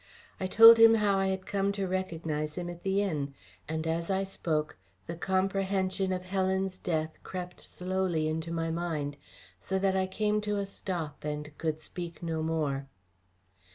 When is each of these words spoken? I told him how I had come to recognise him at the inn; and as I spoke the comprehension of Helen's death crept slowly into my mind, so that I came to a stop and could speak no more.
I 0.39 0.47
told 0.47 0.79
him 0.79 0.95
how 0.95 1.19
I 1.19 1.27
had 1.27 1.45
come 1.45 1.71
to 1.73 1.87
recognise 1.87 2.57
him 2.57 2.71
at 2.71 2.81
the 2.81 3.03
inn; 3.03 3.35
and 3.69 3.85
as 3.85 4.09
I 4.09 4.23
spoke 4.23 4.75
the 5.05 5.15
comprehension 5.15 6.11
of 6.11 6.23
Helen's 6.25 6.79
death 6.79 7.19
crept 7.21 7.61
slowly 7.61 8.27
into 8.27 8.51
my 8.51 8.71
mind, 8.71 9.15
so 9.59 9.77
that 9.77 9.95
I 9.95 10.07
came 10.07 10.41
to 10.41 10.57
a 10.57 10.65
stop 10.65 11.23
and 11.23 11.55
could 11.59 11.79
speak 11.79 12.23
no 12.23 12.41
more. 12.41 12.87